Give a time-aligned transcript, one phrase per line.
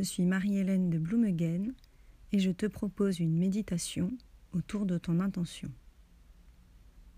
[0.00, 1.74] Je suis Marie-Hélène de Blumegen
[2.32, 4.10] et je te propose une méditation
[4.52, 5.70] autour de ton intention.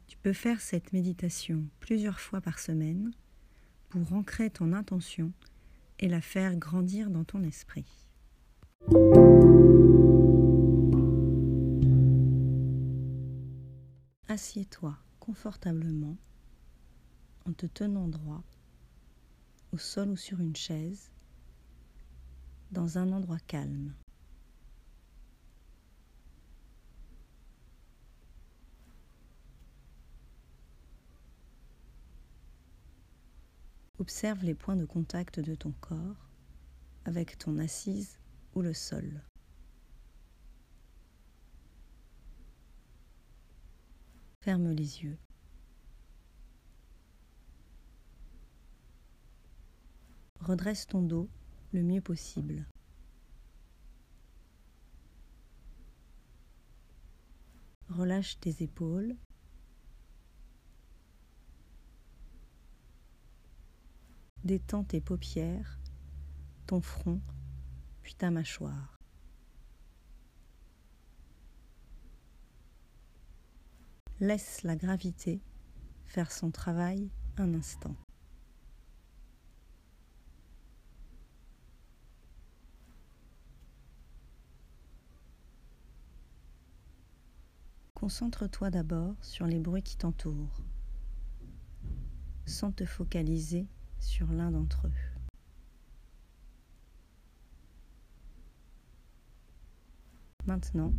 [0.09, 3.13] Tu peux faire cette méditation plusieurs fois par semaine
[3.89, 5.33] pour ancrer ton intention
[6.01, 7.87] et la faire grandir dans ton esprit.
[14.27, 16.17] Assieds-toi confortablement
[17.47, 18.43] en te tenant droit
[19.71, 21.12] au sol ou sur une chaise
[22.73, 23.95] dans un endroit calme.
[33.99, 36.31] Observe les points de contact de ton corps
[37.05, 38.19] avec ton assise
[38.55, 39.23] ou le sol.
[44.41, 45.19] Ferme les yeux.
[50.41, 51.29] Redresse ton dos
[51.73, 52.67] le mieux possible.
[57.89, 59.17] Relâche tes épaules.
[64.45, 65.79] Détends tes paupières,
[66.67, 67.21] ton front,
[68.03, 68.99] puis ta mâchoire.
[74.21, 75.41] Laisse la gravité
[76.05, 77.97] faire son travail un instant.
[88.03, 90.65] Concentre-toi d'abord sur les bruits qui t'entourent,
[92.47, 93.69] sans te focaliser
[94.01, 95.37] sur l'un d'entre eux.
[100.47, 100.93] Maintenant,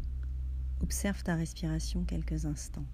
[0.79, 2.87] observe ta respiration quelques instants.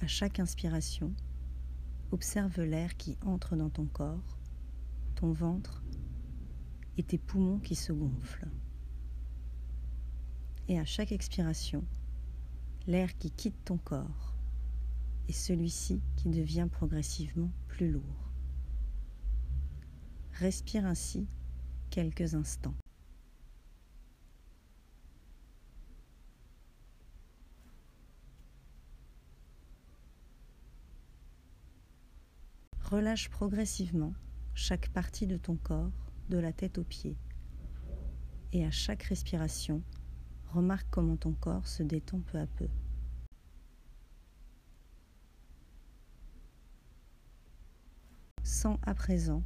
[0.00, 1.14] À chaque inspiration,
[2.10, 4.36] observe l'air qui entre dans ton corps,
[5.14, 5.84] ton ventre
[6.96, 8.48] et tes poumons qui se gonflent
[10.68, 11.82] et à chaque expiration,
[12.86, 14.34] l'air qui quitte ton corps
[15.28, 18.30] et celui-ci qui devient progressivement plus lourd.
[20.34, 21.26] Respire ainsi
[21.90, 22.74] quelques instants.
[32.82, 34.14] Relâche progressivement
[34.54, 35.92] chaque partie de ton corps,
[36.30, 37.18] de la tête aux pieds.
[38.52, 39.82] Et à chaque respiration,
[40.52, 42.68] Remarque comment ton corps se détend peu à peu.
[48.42, 49.42] Sens à présent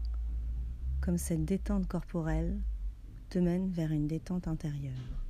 [1.00, 2.62] comme cette détente corporelle
[3.28, 5.26] te mène vers une détente intérieure.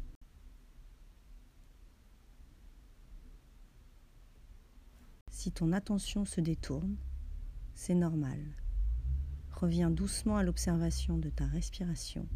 [5.30, 6.96] Si ton attention se détourne,
[7.74, 8.38] c'est normal.
[9.52, 12.28] Reviens doucement à l'observation de ta respiration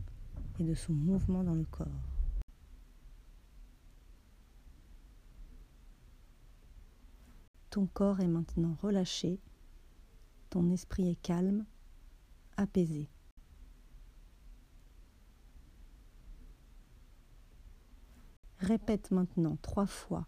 [0.59, 2.16] et de son mouvement dans le corps.
[7.77, 9.39] Ton corps est maintenant relâché,
[10.49, 11.67] ton esprit est calme,
[12.57, 13.11] apaisé.
[18.61, 20.27] Répète maintenant trois fois,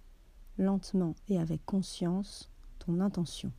[0.59, 2.51] lentement et avec conscience,
[2.81, 3.51] ton intention.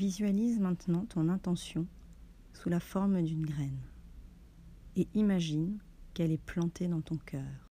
[0.00, 1.86] Visualise maintenant ton intention
[2.54, 3.82] sous la forme d'une graine
[4.96, 5.78] et imagine
[6.14, 7.66] qu'elle est plantée dans ton cœur.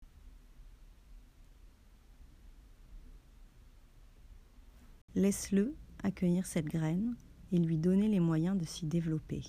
[5.14, 7.16] Laisse-le accueillir cette graine
[7.50, 9.42] et lui donner les moyens de s'y développer.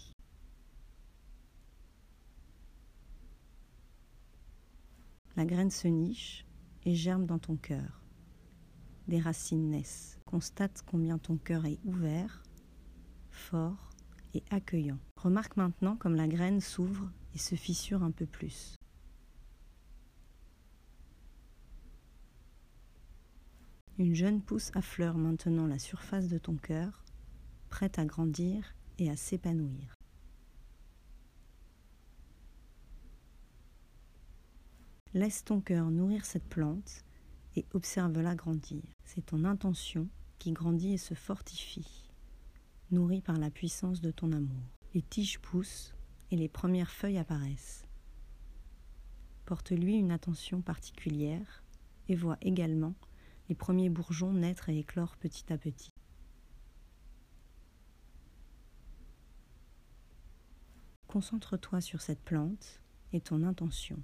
[5.35, 6.45] La graine se niche
[6.85, 8.05] et germe dans ton cœur.
[9.09, 10.17] Des racines naissent.
[10.25, 12.41] Constate combien ton cœur est ouvert
[13.39, 13.89] fort
[14.33, 14.99] et accueillant.
[15.15, 18.75] Remarque maintenant comme la graine s'ouvre et se fissure un peu plus.
[23.97, 27.03] Une jeune pousse affleure maintenant la surface de ton cœur,
[27.69, 29.93] prête à grandir et à s'épanouir.
[35.13, 37.03] Laisse ton cœur nourrir cette plante
[37.55, 38.83] et observe-la grandir.
[39.03, 40.07] C'est ton intention
[40.37, 42.08] qui grandit et se fortifie
[42.91, 44.63] nourrie par la puissance de ton amour.
[44.93, 45.93] Les tiges poussent
[46.31, 47.85] et les premières feuilles apparaissent.
[49.45, 51.63] Porte-lui une attention particulière
[52.07, 52.95] et vois également
[53.49, 55.89] les premiers bourgeons naître et éclore petit à petit.
[61.07, 62.79] Concentre-toi sur cette plante
[63.13, 63.97] et ton intention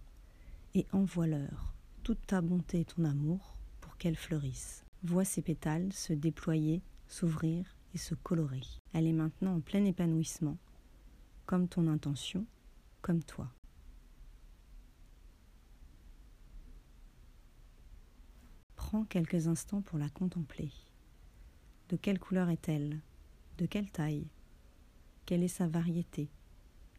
[0.74, 1.74] et envoie-leur
[2.04, 4.84] toute ta bonté et ton amour pour qu'elle fleurisse.
[5.04, 8.62] Vois ses pétales se déployer, s'ouvrir se colorer.
[8.94, 10.58] Elle est maintenant en plein épanouissement,
[11.46, 12.46] comme ton intention,
[13.02, 13.52] comme toi.
[18.76, 20.72] Prends quelques instants pour la contempler.
[21.90, 23.00] De quelle couleur est-elle
[23.58, 24.28] De quelle taille?
[25.26, 26.30] Quelle est sa variété?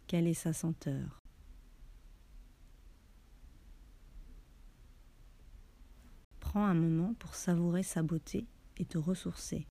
[0.06, 1.20] Quelle est sa senteur?
[6.40, 8.46] Prends un moment pour savourer sa beauté
[8.78, 9.66] et te ressourcer.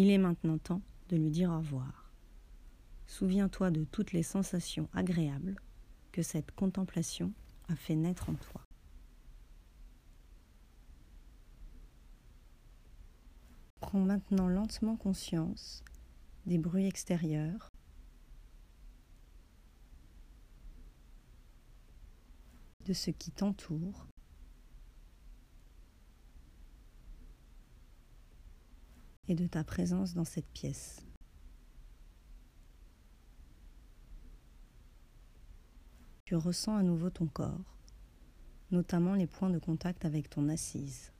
[0.00, 2.12] Il est maintenant temps de lui dire au revoir.
[3.08, 5.56] Souviens-toi de toutes les sensations agréables
[6.12, 7.32] que cette contemplation
[7.68, 8.62] a fait naître en toi.
[13.80, 15.82] Prends maintenant lentement conscience
[16.46, 17.68] des bruits extérieurs,
[22.84, 24.06] de ce qui t'entoure,
[29.28, 31.04] et de ta présence dans cette pièce.
[36.24, 37.78] Tu ressens à nouveau ton corps,
[38.70, 41.12] notamment les points de contact avec ton assise.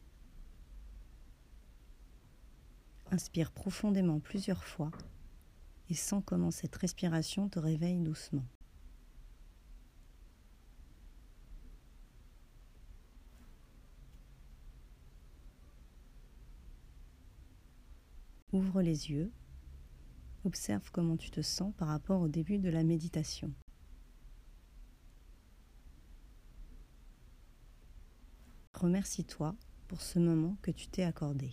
[3.11, 4.91] Inspire profondément plusieurs fois
[5.89, 8.45] et sens comment cette respiration te réveille doucement.
[18.53, 19.31] Ouvre les yeux,
[20.45, 23.53] observe comment tu te sens par rapport au début de la méditation.
[28.73, 29.55] Remercie-toi
[29.87, 31.51] pour ce moment que tu t'es accordé.